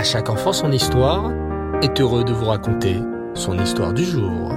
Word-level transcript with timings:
À 0.00 0.02
chaque 0.02 0.30
enfant 0.30 0.54
son 0.54 0.72
histoire 0.72 1.30
est 1.82 2.00
heureux 2.00 2.24
de 2.24 2.32
vous 2.32 2.46
raconter 2.46 2.96
son 3.34 3.58
histoire 3.58 3.92
du 3.92 4.02
jour. 4.02 4.50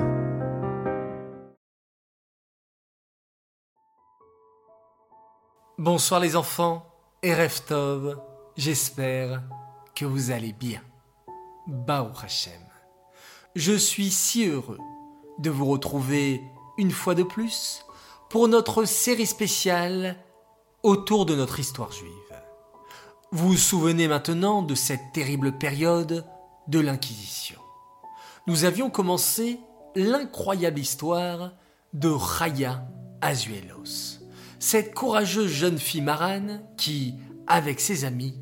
Bonsoir 5.78 6.22
les 6.22 6.38
enfants 6.38 6.86
et 7.22 7.36
Reftov, 7.36 8.22
j'espère 8.56 9.44
que 9.94 10.06
vous 10.06 10.32
allez 10.32 10.54
bien. 10.54 10.80
Bao 11.68 12.08
Hashem. 12.24 12.54
Je 13.54 13.74
suis 13.74 14.12
si 14.12 14.48
heureux 14.48 14.80
de 15.40 15.50
vous 15.50 15.66
retrouver 15.66 16.42
une 16.78 16.92
fois 16.92 17.16
de 17.16 17.24
plus 17.24 17.84
pour 18.30 18.48
notre 18.48 18.86
série 18.86 19.26
spéciale 19.26 20.16
autour 20.84 21.26
de 21.26 21.36
notre 21.36 21.60
histoire 21.60 21.92
juive. 21.92 22.23
Vous 23.36 23.50
vous 23.50 23.58
souvenez 23.58 24.08
maintenant 24.08 24.62
de 24.62 24.76
cette 24.76 25.12
terrible 25.12 25.58
période 25.58 26.24
de 26.68 26.80
l'Inquisition. 26.80 27.60
Nous 28.46 28.64
avions 28.64 28.92
commencé 28.92 29.60
l'incroyable 29.96 30.80
histoire 30.80 31.54
de 31.94 32.12
Chaya 32.16 32.88
Azuelos, 33.22 34.20
cette 34.60 34.94
courageuse 34.94 35.50
jeune 35.50 35.80
fille 35.80 36.02
marane 36.04 36.62
qui, 36.78 37.16
avec 37.48 37.80
ses 37.80 38.06
amis, 38.06 38.40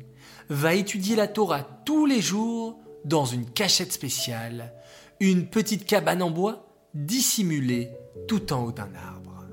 va 0.50 0.74
étudier 0.74 1.16
la 1.16 1.26
Torah 1.26 1.62
tous 1.86 2.04
les 2.04 2.20
jours 2.20 2.78
dans 3.06 3.24
une 3.24 3.46
cachette 3.46 3.94
spéciale, 3.94 4.74
une 5.20 5.46
petite 5.46 5.86
cabane 5.86 6.22
en 6.22 6.30
bois 6.30 6.66
dissimulée 6.92 7.88
tout 8.28 8.52
en 8.52 8.62
haut 8.62 8.72
d'un 8.72 8.94
arbre. 8.94 9.46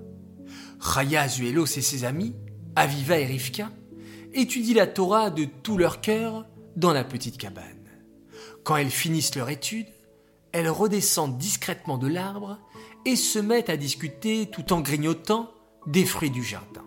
Chaya 0.81 1.21
Azuelos 1.21 1.77
et 1.77 1.81
ses 1.81 2.03
amis, 2.03 2.35
Aviva 2.75 3.17
et 3.17 3.25
Rivka, 3.25 3.69
étudient 4.33 4.75
la 4.75 4.87
Torah 4.87 5.29
de 5.29 5.45
tout 5.45 5.77
leur 5.77 6.01
cœur 6.01 6.45
dans 6.75 6.93
la 6.93 7.03
petite 7.03 7.37
cabane. 7.37 7.65
Quand 8.63 8.77
elles 8.77 8.89
finissent 8.89 9.35
leur 9.35 9.49
étude, 9.49 9.87
elles 10.51 10.69
redescendent 10.69 11.37
discrètement 11.37 11.97
de 11.97 12.07
l'arbre 12.07 12.59
et 13.05 13.15
se 13.15 13.39
mettent 13.39 13.69
à 13.69 13.77
discuter 13.77 14.47
tout 14.51 14.73
en 14.73 14.81
grignotant 14.81 15.51
des 15.87 16.05
fruits 16.05 16.31
du 16.31 16.43
jardin. 16.43 16.83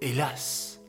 Hélas, 0.00 0.80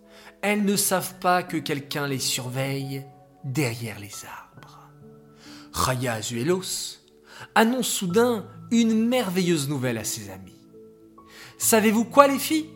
elles 0.42 0.64
ne 0.66 0.76
savent 0.76 1.20
pas 1.20 1.44
que 1.44 1.58
quelqu'un 1.58 2.08
les 2.08 2.20
surveille 2.20 3.06
derrière 3.44 4.00
les 4.00 4.12
arbres. 4.26 4.90
Raya 5.72 6.14
Azuelos 6.14 7.00
annonce 7.56 7.88
soudain 7.88 8.46
une 8.72 9.08
merveilleuse 9.08 9.70
nouvelle 9.70 9.98
à 9.98 10.04
ses 10.04 10.30
amis. 10.30 10.52
Savez-vous 11.58 12.06
quoi 12.06 12.28
les 12.28 12.40
filles? 12.40 12.70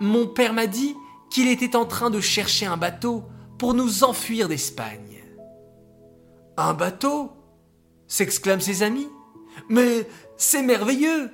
Mon 0.00 0.26
père 0.26 0.52
m'a 0.52 0.66
dit 0.66 0.94
qu'il 1.32 1.48
était 1.48 1.76
en 1.76 1.86
train 1.86 2.10
de 2.10 2.20
chercher 2.20 2.66
un 2.66 2.76
bateau 2.76 3.24
pour 3.58 3.72
nous 3.72 4.04
enfuir 4.04 4.48
d'Espagne. 4.48 5.24
Un 6.58 6.74
bateau? 6.74 7.32
s'exclament 8.06 8.60
ses 8.60 8.82
amis. 8.82 9.08
Mais 9.70 10.06
c'est 10.36 10.62
merveilleux. 10.62 11.30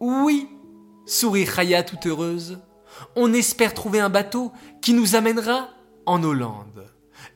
Oui, 0.00 0.48
sourit 1.06 1.46
Chaya 1.46 1.82
toute 1.82 2.06
heureuse. 2.06 2.58
On 3.16 3.32
espère 3.32 3.72
trouver 3.72 4.00
un 4.00 4.10
bateau 4.10 4.52
qui 4.82 4.92
nous 4.92 5.14
amènera 5.14 5.70
en 6.04 6.22
Hollande. 6.22 6.86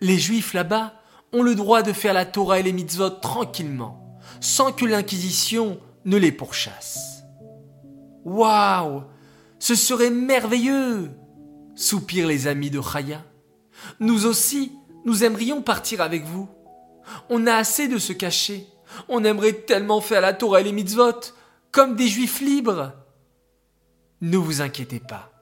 Les 0.02 0.18
Juifs 0.18 0.52
là-bas 0.52 0.92
ont 1.32 1.42
le 1.42 1.54
droit 1.54 1.82
de 1.82 1.94
faire 1.94 2.12
la 2.12 2.26
Torah 2.26 2.58
et 2.60 2.62
les 2.62 2.72
mitzvot 2.72 3.08
tranquillement, 3.08 4.18
sans 4.40 4.72
que 4.72 4.84
l'Inquisition 4.84 5.78
ne 6.04 6.18
les 6.18 6.32
pourchasse. 6.32 7.22
Waouh 8.24 9.04
Ce 9.58 9.74
serait 9.74 10.10
merveilleux 10.10 11.10
soupirent 11.74 12.26
les 12.26 12.46
amis 12.46 12.70
de 12.70 12.80
Chaya. 12.80 13.24
Nous 14.00 14.26
aussi, 14.26 14.72
nous 15.04 15.24
aimerions 15.24 15.62
partir 15.62 16.00
avec 16.00 16.24
vous. 16.24 16.48
On 17.28 17.46
a 17.46 17.54
assez 17.54 17.88
de 17.88 17.98
se 17.98 18.12
cacher. 18.12 18.66
On 19.08 19.24
aimerait 19.24 19.52
tellement 19.52 20.00
faire 20.00 20.20
la 20.20 20.34
Torah 20.34 20.60
et 20.60 20.64
les 20.64 20.72
mitzvot, 20.72 21.34
comme 21.70 21.96
des 21.96 22.08
juifs 22.08 22.40
libres. 22.40 22.92
Ne 24.20 24.36
vous 24.36 24.60
inquiétez 24.60 25.00
pas, 25.00 25.32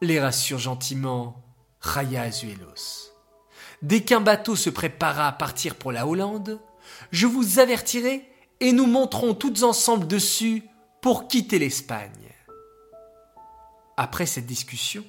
les 0.00 0.20
rassure 0.20 0.58
gentiment 0.58 1.42
Chaya 1.82 2.22
Azuelos. 2.22 3.12
Dès 3.82 4.02
qu'un 4.02 4.20
bateau 4.20 4.56
se 4.56 4.70
préparera 4.70 5.28
à 5.28 5.32
partir 5.32 5.74
pour 5.74 5.92
la 5.92 6.06
Hollande, 6.06 6.60
je 7.10 7.26
vous 7.26 7.58
avertirai 7.58 8.28
et 8.60 8.72
nous 8.72 8.86
monterons 8.86 9.34
toutes 9.34 9.62
ensemble 9.62 10.06
dessus 10.06 10.64
pour 11.00 11.28
quitter 11.28 11.58
l'Espagne. 11.58 12.10
Après 13.96 14.26
cette 14.26 14.46
discussion, 14.46 15.04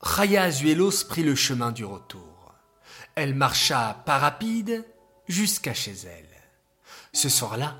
Raya 0.00 0.42
Azuelos 0.44 1.04
prit 1.08 1.22
le 1.22 1.34
chemin 1.34 1.72
du 1.72 1.84
retour. 1.84 2.54
Elle 3.14 3.34
marcha 3.34 4.02
pas 4.04 4.18
rapide 4.18 4.84
jusqu'à 5.26 5.74
chez 5.74 5.94
elle. 6.04 6.28
Ce 7.12 7.28
soir-là, 7.28 7.76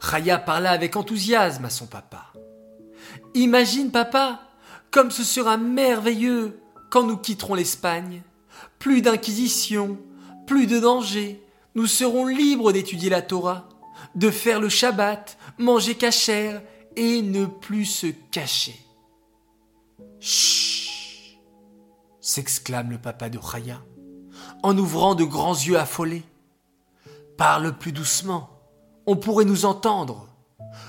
Raya 0.00 0.38
parla 0.38 0.70
avec 0.70 0.96
enthousiasme 0.96 1.64
à 1.64 1.70
son 1.70 1.86
papa. 1.86 2.32
Imagine, 3.34 3.90
papa, 3.90 4.42
comme 4.90 5.10
ce 5.10 5.24
sera 5.24 5.56
merveilleux 5.56 6.60
quand 6.90 7.02
nous 7.02 7.16
quitterons 7.16 7.54
l'Espagne. 7.54 8.22
Plus 8.78 9.00
d'inquisition, 9.00 9.98
plus 10.46 10.66
de 10.66 10.78
danger. 10.78 11.42
Nous 11.74 11.86
serons 11.86 12.26
libres 12.26 12.72
d'étudier 12.72 13.10
la 13.10 13.22
Torah, 13.22 13.68
de 14.14 14.30
faire 14.30 14.60
le 14.60 14.68
Shabbat, 14.68 15.38
manger 15.58 15.94
cachère 15.94 16.62
et 16.94 17.22
ne 17.22 17.46
plus 17.46 17.86
se 17.86 18.06
cacher. 18.30 18.78
Chut 20.20 20.63
s'exclame 22.24 22.90
le 22.90 22.96
papa 22.96 23.28
de 23.28 23.38
Chaya, 23.38 23.82
en 24.62 24.76
ouvrant 24.78 25.14
de 25.14 25.24
grands 25.24 25.52
yeux 25.52 25.78
affolés. 25.78 26.22
Parle 27.36 27.76
plus 27.76 27.92
doucement, 27.92 28.48
on 29.04 29.14
pourrait 29.14 29.44
nous 29.44 29.66
entendre. 29.66 30.26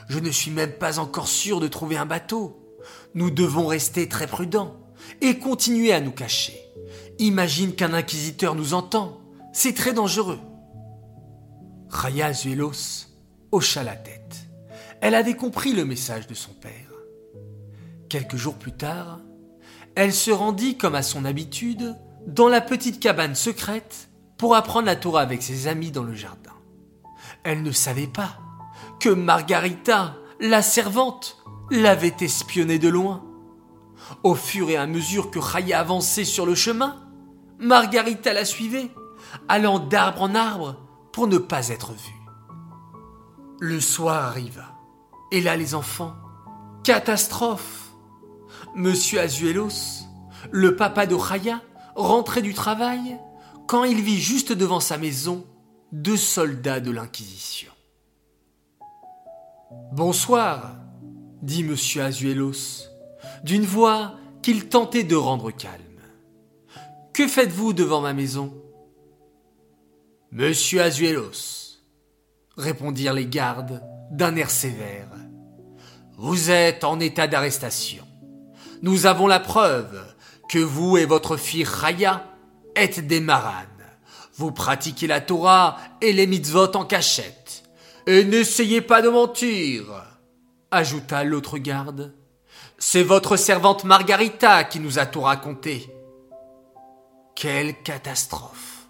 Je 0.08 0.20
ne 0.20 0.32
suis 0.32 0.50
même 0.50 0.72
pas 0.72 0.98
encore 0.98 1.28
sûr 1.28 1.60
de 1.60 1.68
trouver 1.68 1.98
un 1.98 2.06
bateau. 2.06 2.78
Nous 3.16 3.32
devons 3.32 3.68
rester 3.68 4.08
très 4.08 4.28
prudents 4.28 4.78
et 5.20 5.38
continuer 5.38 5.92
à 5.92 6.00
nous 6.00 6.14
cacher. 6.14 6.58
Imagine 7.20 7.76
qu'un 7.76 7.94
inquisiteur 7.94 8.56
nous 8.56 8.74
entend. 8.74 9.20
C'est 9.52 9.76
très 9.76 9.92
dangereux. 9.92 10.40
Raya 11.90 12.32
Zuelos 12.32 13.08
hocha 13.52 13.84
la 13.84 13.98
tête. 13.98 14.48
Elle 15.02 15.16
avait 15.16 15.36
compris 15.36 15.74
le 15.74 15.84
message 15.84 16.28
de 16.28 16.34
son 16.34 16.54
père. 16.54 16.94
Quelques 18.08 18.38
jours 18.38 18.56
plus 18.56 18.72
tard, 18.72 19.20
elle 19.96 20.14
se 20.14 20.32
rendit 20.32 20.78
comme 20.78 20.96
à 20.96 21.02
son 21.02 21.26
habitude 21.26 21.96
dans 22.28 22.50
la 22.50 22.62
petite 22.62 23.00
cabane 23.00 23.36
secrète 23.36 24.10
pour 24.38 24.56
apprendre 24.56 24.88
la 24.88 24.96
Torah 24.96 25.22
avec 25.22 25.42
ses 25.42 25.68
amis 25.68 25.92
dans 25.92 26.04
le 26.04 26.14
jardin. 26.14 26.52
Elle 27.44 27.64
ne 27.64 27.72
savait 27.72 28.08
pas 28.08 28.38
que 29.00 29.10
Margarita, 29.10 30.16
la 30.40 30.62
servante, 30.62 31.38
l'avait 31.72 32.16
espionnée 32.20 32.80
de 32.80 32.90
loin. 32.90 33.24
Au 34.24 34.36
fur 34.36 34.70
et 34.70 34.76
à 34.76 34.86
mesure 34.86 35.32
que 35.32 35.40
Raya 35.40 35.80
avançait 35.80 36.26
sur 36.26 36.46
le 36.46 36.56
chemin, 36.56 37.02
Margarita 37.60 38.34
la 38.34 38.46
suivait, 38.46 38.92
allant 39.48 39.80
d'arbre 39.80 40.24
en 40.24 40.36
arbre 40.36 40.76
pour 41.14 41.28
ne 41.28 41.38
pas 41.38 41.70
être 41.70 41.94
vue. 41.94 42.22
Le 43.60 43.80
soir 43.80 44.26
arriva, 44.26 44.76
et 45.32 45.42
là 45.42 45.56
les 45.56 45.74
enfants, 45.74 46.14
catastrophe 46.84 47.85
Monsieur 48.76 49.22
Azuelos, 49.22 50.04
le 50.52 50.76
papa 50.76 51.06
de 51.06 51.16
Chaya, 51.18 51.62
rentrait 51.96 52.42
du 52.42 52.54
travail 52.54 53.18
quand 53.68 53.86
il 53.86 54.02
vit 54.02 54.20
juste 54.20 54.52
devant 54.52 54.82
sa 54.82 54.98
maison 54.98 55.46
deux 55.94 56.18
soldats 56.18 56.82
de 56.82 56.92
l'Inquisition. 56.92 57.72
Bonsoir, 59.94 60.76
dit 61.42 61.64
monsieur 61.64 62.04
Azuelos, 62.04 62.90
d'une 63.46 63.64
voix 63.64 64.16
qu'il 64.42 64.68
tentait 64.68 65.06
de 65.06 65.16
rendre 65.16 65.52
calme. 65.52 65.82
Que 67.14 67.30
faites-vous 67.30 67.72
devant 67.72 68.02
ma 68.02 68.12
maison? 68.12 68.54
Monsieur 70.32 70.82
Azuelos, 70.82 71.80
répondirent 72.58 73.14
les 73.14 73.26
gardes 73.26 73.82
d'un 74.12 74.36
air 74.36 74.52
sévère, 74.52 75.08
vous 76.18 76.52
êtes 76.52 76.84
en 76.84 77.00
état 77.00 77.28
d'arrestation. 77.28 78.06
Nous 78.82 79.06
avons 79.06 79.28
la 79.28 79.40
preuve 79.40 80.04
que 80.50 80.60
vous 80.60 80.98
et 80.98 81.06
votre 81.06 81.38
fille 81.38 81.64
Raya 81.64 82.26
êtes 82.76 83.06
des 83.06 83.20
maranes. 83.20 83.68
Vous 84.38 84.52
pratiquez 84.52 85.08
la 85.08 85.22
Torah 85.22 85.78
et 86.02 86.14
les 86.14 86.28
mitzvot 86.28 86.76
en 86.76 86.86
cachette. 86.86 87.64
Et 88.06 88.24
n'essayez 88.24 88.82
pas 88.82 89.02
de 89.02 89.10
mentir, 89.10 89.86
ajouta 90.72 91.24
l'autre 91.24 91.58
garde. 91.58 92.14
C'est 92.78 93.04
votre 93.04 93.38
servante 93.38 93.86
Margarita 93.86 94.64
qui 94.64 94.80
nous 94.80 95.00
a 95.00 95.06
tout 95.06 95.22
raconté. 95.22 95.90
Quelle 97.36 97.82
catastrophe. 97.82 98.88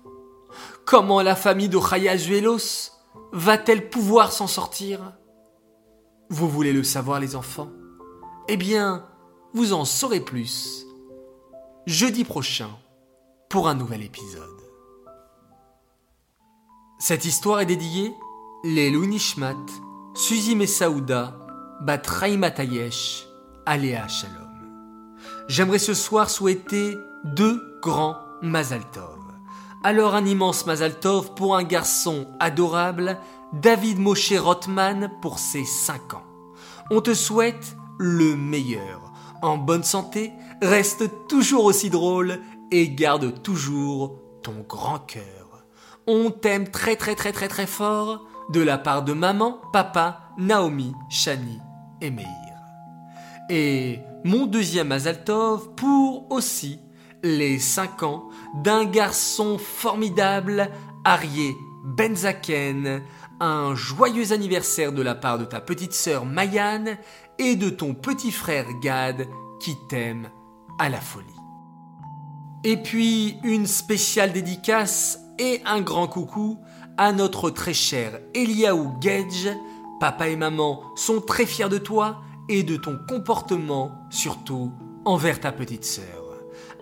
Comment 0.85 1.21
la 1.21 1.35
famille 1.35 1.69
de 1.69 1.79
Zuelos 2.17 2.91
va-t-elle 3.31 3.89
pouvoir 3.89 4.31
s'en 4.31 4.47
sortir? 4.47 5.13
Vous 6.29 6.49
voulez 6.49 6.73
le 6.73 6.83
savoir 6.83 7.19
les 7.19 7.35
enfants? 7.35 7.69
Eh 8.47 8.57
bien, 8.57 9.05
vous 9.55 9.71
en 9.71 9.85
saurez 9.85 10.19
plus 10.19 10.85
jeudi 11.85 12.25
prochain 12.25 12.71
pour 13.49 13.69
un 13.69 13.73
nouvel 13.73 14.03
épisode. 14.03 14.43
Cette 16.99 17.23
histoire 17.23 17.61
est 17.61 17.65
dédiée 17.65 18.13
les 18.65 18.91
Nishmat, 18.91 19.65
Suzy 20.13 20.57
Messaouda, 20.57 21.37
Bat 21.79 22.01
Matayesh, 22.37 23.27
Aléa 23.65 24.09
Shalom. 24.09 25.15
J'aimerais 25.47 25.79
ce 25.79 25.93
soir 25.93 26.29
souhaiter 26.29 26.93
deux 27.23 27.79
grands 27.81 28.17
Mazaltov. 28.41 29.19
Alors 29.85 30.15
un 30.15 30.25
immense 30.25 30.65
Mazaltov 30.65 31.33
pour 31.33 31.55
un 31.55 31.63
garçon 31.63 32.27
adorable, 32.41 33.19
David 33.53 33.99
Moshe 33.99 34.33
Rothman 34.33 35.11
pour 35.21 35.39
ses 35.39 35.63
5 35.63 36.15
ans. 36.15 36.25
On 36.91 36.99
te 36.99 37.13
souhaite 37.13 37.77
le 37.97 38.35
meilleur. 38.35 39.04
En 39.45 39.59
bonne 39.59 39.83
santé, 39.83 40.33
reste 40.59 41.27
toujours 41.27 41.65
aussi 41.65 41.91
drôle 41.91 42.39
et 42.71 42.89
garde 42.89 43.43
toujours 43.43 44.17
ton 44.41 44.65
grand 44.67 44.97
cœur. 44.97 45.67
On 46.07 46.31
t'aime 46.31 46.67
très 46.67 46.95
très 46.95 47.13
très 47.13 47.31
très 47.31 47.47
très 47.47 47.67
fort 47.67 48.25
de 48.49 48.61
la 48.61 48.79
part 48.79 49.03
de 49.03 49.13
maman, 49.13 49.59
papa, 49.71 50.31
Naomi, 50.39 50.95
Shani 51.11 51.59
et 52.01 52.09
Meir. 52.09 52.25
Et 53.51 53.99
mon 54.23 54.47
deuxième 54.47 54.91
Azaltov 54.91 55.75
pour 55.75 56.25
aussi 56.31 56.79
les 57.21 57.59
5 57.59 58.01
ans 58.01 58.29
d'un 58.63 58.83
garçon 58.83 59.59
formidable, 59.59 60.71
Arié 61.03 61.55
Benzaken, 61.83 63.03
un 63.39 63.75
joyeux 63.75 64.31
anniversaire 64.31 64.91
de 64.91 65.01
la 65.01 65.15
part 65.15 65.37
de 65.37 65.45
ta 65.45 65.59
petite 65.59 65.93
sœur 65.93 66.25
Mayan 66.25 66.85
et 67.37 67.55
de 67.55 67.69
ton 67.69 67.93
petit 67.93 68.31
frère 68.31 68.67
Gad 68.81 69.27
qui 69.59 69.75
t'aime 69.89 70.29
à 70.79 70.89
la 70.89 71.01
folie. 71.01 71.25
Et 72.63 72.77
puis 72.77 73.37
une 73.43 73.67
spéciale 73.67 74.33
dédicace 74.33 75.19
et 75.37 75.61
un 75.65 75.81
grand 75.81 76.07
coucou 76.07 76.59
à 76.97 77.11
notre 77.11 77.49
très 77.49 77.73
cher 77.73 78.19
Eliaou 78.33 78.95
Gedge. 79.01 79.49
Papa 79.99 80.27
et 80.27 80.35
maman 80.35 80.81
sont 80.95 81.21
très 81.21 81.45
fiers 81.45 81.69
de 81.69 81.77
toi 81.77 82.21
et 82.49 82.63
de 82.63 82.75
ton 82.75 82.99
comportement, 83.07 83.91
surtout 84.09 84.71
envers 85.05 85.39
ta 85.39 85.51
petite 85.51 85.85
sœur. 85.85 86.24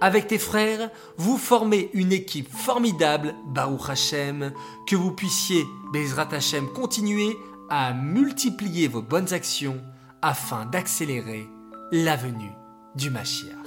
Avec 0.01 0.27
tes 0.27 0.37
frères, 0.37 0.89
vous 1.17 1.37
formez 1.37 1.89
une 1.93 2.11
équipe 2.11 2.51
formidable, 2.51 3.35
Baruch 3.47 3.89
Hashem, 3.89 4.51
que 4.87 4.95
vous 4.95 5.11
puissiez, 5.11 5.63
Bezrat 5.91 6.33
Hashem, 6.33 6.67
continuer 6.73 7.37
à 7.69 7.93
multiplier 7.93 8.87
vos 8.87 9.01
bonnes 9.01 9.33
actions 9.33 9.81
afin 10.21 10.65
d'accélérer 10.65 11.47
la 11.91 12.15
venue 12.15 12.51
du 12.95 13.09
Mashiach. 13.09 13.57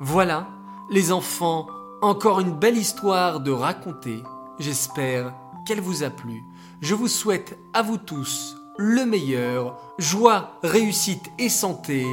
Voilà, 0.00 0.48
les 0.90 1.12
enfants, 1.12 1.66
encore 2.02 2.40
une 2.40 2.58
belle 2.58 2.76
histoire 2.76 3.40
de 3.40 3.50
raconter. 3.50 4.22
J'espère 4.58 5.34
qu'elle 5.66 5.80
vous 5.80 6.02
a 6.02 6.10
plu. 6.10 6.42
Je 6.80 6.94
vous 6.94 7.08
souhaite 7.08 7.58
à 7.74 7.82
vous 7.82 7.98
tous 7.98 8.56
le 8.78 9.04
meilleur, 9.04 9.78
joie, 9.98 10.58
réussite 10.62 11.30
et 11.38 11.50
santé, 11.50 12.06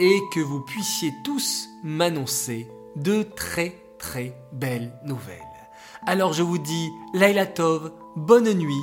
et 0.00 0.20
que 0.32 0.40
vous 0.40 0.60
puissiez 0.60 1.12
tous 1.22 1.67
m'annoncer 1.82 2.68
de 2.96 3.22
très 3.22 3.74
très 3.98 4.34
belles 4.52 4.92
nouvelles. 5.04 5.38
Alors 6.06 6.32
je 6.32 6.42
vous 6.42 6.58
dis 6.58 6.88
Laila 7.14 7.46
Tov, 7.46 7.92
bonne 8.16 8.52
nuit, 8.52 8.82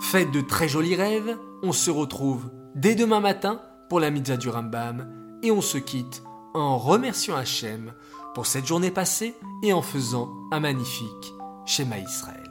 faites 0.00 0.30
de 0.30 0.40
très 0.40 0.68
jolis 0.68 0.96
rêves, 0.96 1.36
on 1.62 1.72
se 1.72 1.90
retrouve 1.90 2.50
dès 2.74 2.94
demain 2.94 3.20
matin 3.20 3.60
pour 3.88 4.00
la 4.00 4.10
mitzvah 4.10 4.36
du 4.36 4.48
Rambam, 4.48 5.38
et 5.42 5.50
on 5.50 5.60
se 5.60 5.78
quitte 5.78 6.22
en 6.54 6.78
remerciant 6.78 7.36
Hachem 7.36 7.92
pour 8.34 8.46
cette 8.46 8.66
journée 8.66 8.90
passée 8.90 9.34
et 9.62 9.72
en 9.72 9.82
faisant 9.82 10.30
un 10.52 10.60
magnifique 10.60 11.34
schéma 11.66 11.98
Israël. 11.98 12.43